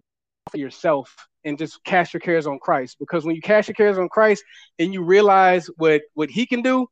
[0.51, 2.97] for yourself and just cast your cares on Christ.
[2.99, 4.43] Because when you cast your cares on Christ
[4.79, 6.87] and you realize what what He can do,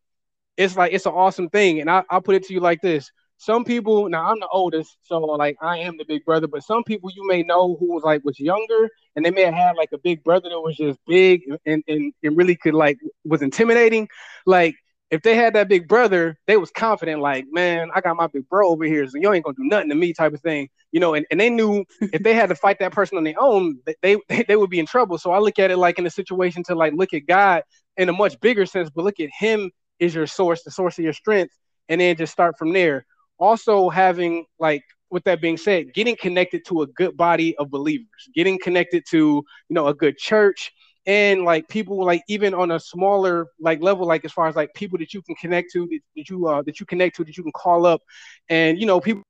[0.57, 1.81] it's like it's an awesome thing.
[1.81, 4.97] And I, I'll put it to you like this: some people now I'm the oldest,
[5.03, 8.03] so like I am the big brother, but some people you may know who was
[8.03, 10.99] like was younger and they may have had like a big brother that was just
[11.07, 14.07] big and, and, and really could like was intimidating.
[14.45, 14.75] Like
[15.11, 18.49] if they had that big brother, they was confident, like, man, I got my big
[18.49, 20.69] bro over here, so you ain't gonna do nothing to me, type of thing.
[20.91, 23.39] You know, and, and they knew if they had to fight that person on their
[23.39, 25.17] own, they, they they would be in trouble.
[25.17, 27.63] So I look at it like in a situation to like look at God
[27.97, 29.69] in a much bigger sense, but look at him
[29.99, 31.53] is your source, the source of your strength,
[31.89, 33.05] and then just start from there
[33.43, 38.21] also having like with that being said getting connected to a good body of believers
[38.33, 40.71] getting connected to you know a good church
[41.05, 44.73] and like people like even on a smaller like level like as far as like
[44.73, 47.35] people that you can connect to that, that you uh that you connect to that
[47.37, 48.01] you can call up
[48.49, 49.21] and you know people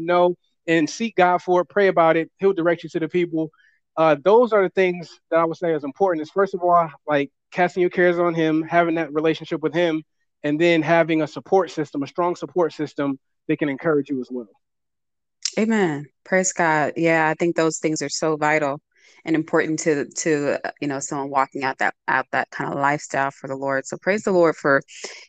[0.00, 0.34] know
[0.68, 3.50] and seek god for it pray about it he'll direct you to the people.
[3.96, 6.88] Uh those are the things that i would say is important is first of all
[7.08, 10.02] like casting your cares on him having that relationship with him
[10.42, 13.18] and then having a support system, a strong support system
[13.48, 14.48] that can encourage you as well.
[15.58, 16.06] Amen.
[16.24, 16.92] Praise God.
[16.96, 18.80] Yeah, I think those things are so vital
[19.24, 23.30] and important to to you know someone walking out that out that kind of lifestyle
[23.30, 23.86] for the Lord.
[23.86, 24.82] So praise the Lord for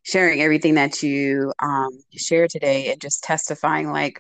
[0.04, 4.20] sharing everything that you um shared today and just testifying like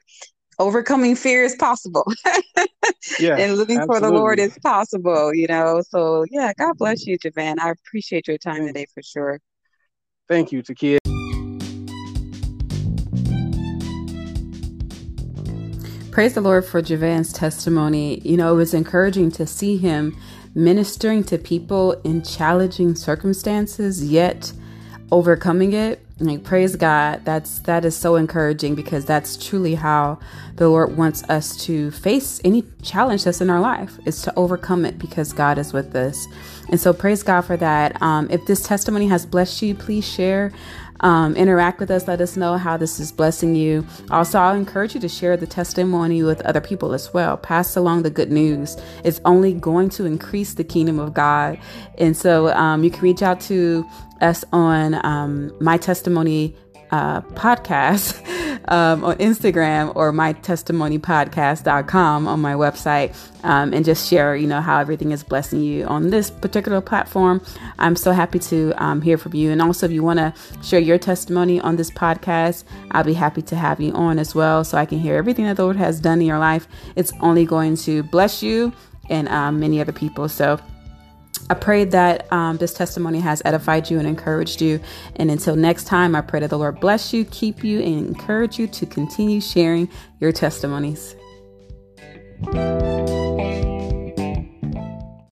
[0.59, 2.05] overcoming fear is possible.
[3.19, 3.85] yeah, and living absolutely.
[3.85, 5.81] for the Lord is possible, you know.
[5.89, 7.59] So yeah, God bless you, Javan.
[7.59, 9.39] I appreciate your time today for sure.
[10.31, 10.97] Thank you, Takia.
[16.09, 18.21] Praise the Lord for Javan's testimony.
[18.23, 20.15] You know, it was encouraging to see him
[20.55, 24.53] ministering to people in challenging circumstances, yet
[25.11, 25.99] overcoming it.
[26.21, 27.25] Like praise God.
[27.25, 30.19] That's that is so encouraging because that's truly how
[30.57, 34.85] the Lord wants us to face any challenge that's in our life is to overcome
[34.85, 36.27] it because God is with us.
[36.69, 38.01] And so praise God for that.
[38.01, 40.53] Um, if this testimony has blessed you, please share.
[41.01, 42.07] Um, interact with us.
[42.07, 43.85] Let us know how this is blessing you.
[44.11, 47.37] Also, I'll encourage you to share the testimony with other people as well.
[47.37, 48.77] Pass along the good news.
[49.03, 51.59] It's only going to increase the kingdom of God.
[51.97, 53.83] And so um, you can reach out to
[54.21, 56.55] us on um, my testimony
[56.91, 58.21] uh, podcast
[58.67, 64.79] um, on Instagram or mytestimonypodcast.com on my website um, and just share, you know, how
[64.79, 67.41] everything is blessing you on this particular platform.
[67.79, 69.51] I'm so happy to um, hear from you.
[69.51, 70.33] And also, if you want to
[70.63, 74.63] share your testimony on this podcast, I'll be happy to have you on as well
[74.63, 76.67] so I can hear everything that the Lord has done in your life.
[76.95, 78.73] It's only going to bless you
[79.09, 80.29] and um, many other people.
[80.29, 80.59] So,
[81.51, 84.79] I pray that um, this testimony has edified you and encouraged you.
[85.17, 88.57] And until next time, I pray that the Lord bless you, keep you, and encourage
[88.57, 89.89] you to continue sharing
[90.21, 91.13] your testimonies.